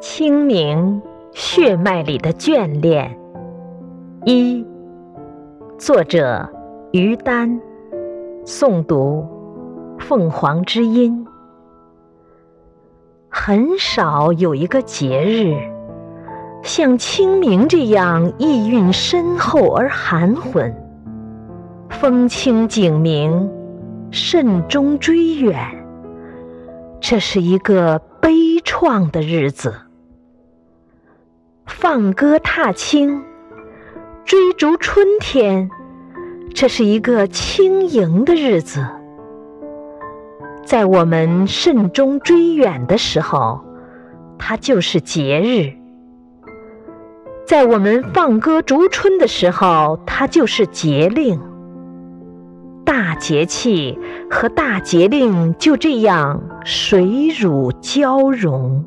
[0.00, 1.02] 清明
[1.32, 3.18] 血脉里的眷恋。
[4.24, 4.64] 一，
[5.76, 6.48] 作者
[6.92, 7.60] 于丹，
[8.44, 9.26] 诵读
[9.98, 11.26] 凤凰之音。
[13.28, 15.56] 很少有一个节日
[16.62, 20.72] 像清明这样意蕴深厚而含混，
[21.88, 23.50] 风清景明，
[24.12, 25.58] 慎终追远。
[27.00, 28.30] 这是一个悲
[28.64, 29.74] 怆的日子，
[31.80, 33.22] 放歌踏青，
[34.24, 35.70] 追逐春天。
[36.52, 38.84] 这是一个轻盈的日子，
[40.64, 43.60] 在我们慎终追远的时候，
[44.40, 45.72] 它就是节日；
[47.46, 51.40] 在我们放歌逐春的时候，它就是节令。
[52.84, 53.96] 大节气
[54.28, 58.84] 和大节令就这样水乳交融。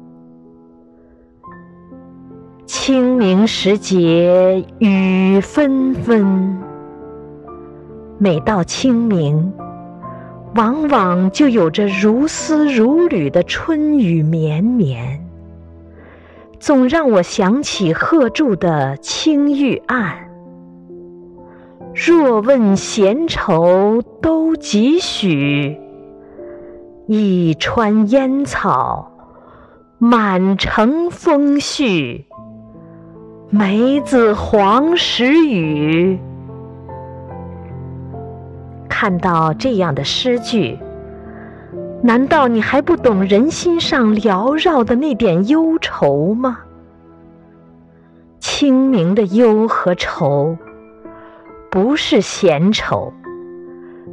[2.84, 6.60] 清明时节雨纷纷，
[8.18, 9.54] 每到清明，
[10.56, 15.24] 往往就有着如丝如缕的春雨绵绵，
[16.60, 20.16] 总让我想起贺铸的《青玉案》。
[21.94, 25.78] 若问闲愁都几许？
[27.06, 29.12] 一川烟草，
[30.00, 32.26] 满城风絮。
[33.54, 36.18] 梅子黄时雨。
[38.88, 40.80] 看到这样的诗句，
[42.02, 46.60] 难道你还不懂人心上缭绕的那点忧愁吗？
[48.40, 50.58] 清明的忧和愁。
[51.70, 53.12] 不是闲愁，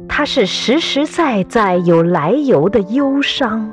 [0.09, 3.71] 它是实实在在有来由的忧伤。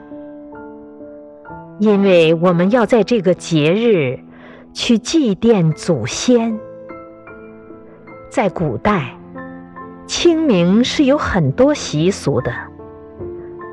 [1.80, 4.18] 因为我们要在这个节日
[4.76, 6.60] 去祭奠祖先。
[8.28, 9.18] 在古代，
[10.06, 12.52] 清明是有很多习俗的，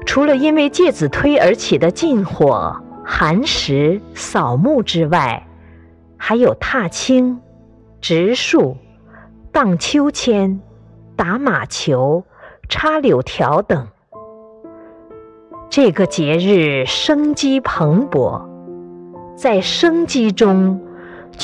[0.06, 5.46] 除了因为介子推而起的禁火、寒食、扫墓之外，
[6.16, 7.42] 还有踏青、
[8.00, 8.78] 植树。
[9.52, 10.62] 荡秋千、
[11.16, 12.24] 打马球、
[12.70, 13.88] 插柳条等，
[15.70, 18.42] 这个节日生机蓬勃，
[19.36, 20.82] 在生机中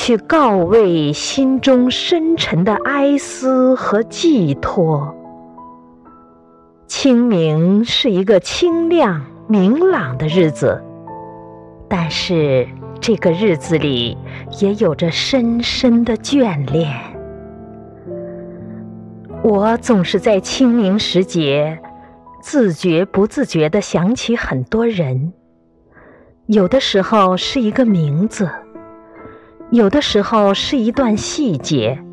[0.02, 5.14] 去告慰心中深沉的哀思和寄托。
[6.88, 10.82] 清明是一个清亮明朗的日子，
[11.90, 12.66] 但是
[13.02, 14.18] 这个日子里
[14.62, 16.90] 也有着深深的眷恋。
[19.44, 21.78] 我总是在清明时节，
[22.42, 25.34] 自觉不自觉地想起很多人。
[26.46, 28.50] 有的时候是一个名字，
[29.72, 32.04] 有的时候是一段细节，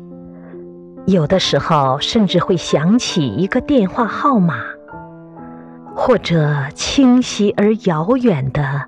[1.05, 4.55] 有的时候甚至会想起一个电话号码，
[5.95, 8.85] 或者清晰而遥远的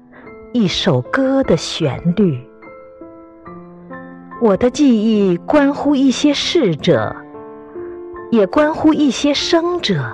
[0.53, 2.39] 一首歌的旋律。
[4.41, 7.15] 我的记忆关乎一些逝者。
[8.31, 10.05] 也关乎一些生者，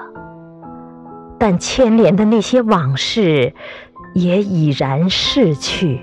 [1.38, 3.54] 但牵连的那些往事
[4.14, 6.00] 也已然逝去。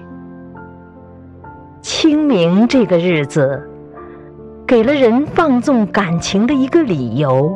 [1.82, 3.68] 清明这个日子，
[4.66, 7.54] 给了人放纵感情的一个理由，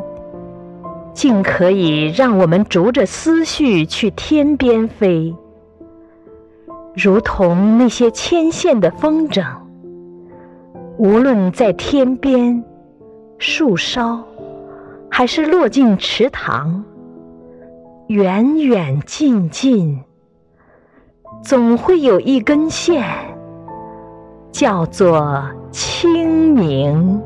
[1.13, 5.33] 竟可以让我们逐着思绪去天边飞，
[6.93, 9.43] 如同那些牵线的风筝，
[10.97, 12.63] 无论在天边、
[13.39, 14.23] 树梢。
[15.09, 16.83] 还是落进池塘，
[18.07, 19.99] 远远近近，
[21.41, 23.03] 总会有一根线，
[24.57, 25.39] 叫做
[25.71, 27.21] 清明。